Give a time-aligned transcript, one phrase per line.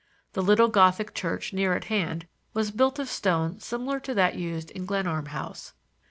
[0.33, 4.71] The little Gothic church near at hand was built of stone similar to that used
[4.71, 5.73] in Glenarm House.